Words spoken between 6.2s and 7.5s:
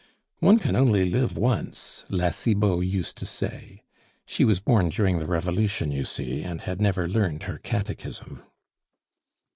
and had never learned